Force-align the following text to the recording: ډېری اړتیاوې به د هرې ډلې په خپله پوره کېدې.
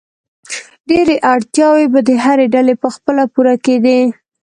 ډېری 0.89 1.17
اړتیاوې 1.33 1.85
به 1.93 1.99
د 2.07 2.09
هرې 2.23 2.45
ډلې 2.53 2.75
په 2.81 2.89
خپله 2.95 3.23
پوره 3.33 3.55
کېدې. 3.65 3.99